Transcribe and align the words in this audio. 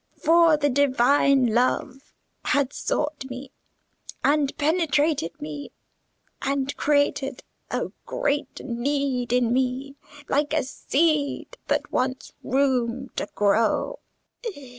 For 0.17 0.57
the 0.57 0.67
Divine 0.71 1.53
love 1.53 2.13
had 2.45 2.73
sought 2.73 3.25
me, 3.29 3.51
and 4.23 4.57
penetrated 4.57 5.39
me, 5.39 5.73
and 6.41 6.75
created 6.75 7.43
a 7.69 7.91
great 8.07 8.63
need 8.65 9.31
in 9.31 9.53
me; 9.53 9.95
like 10.27 10.53
a 10.53 10.63
seed 10.63 11.55
that 11.67 11.91
wants 11.91 12.33
room 12.41 13.11
to 13.15 13.27
grow. 13.35 13.99